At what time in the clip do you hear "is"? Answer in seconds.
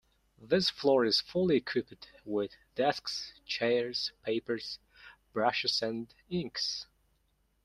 1.05-1.21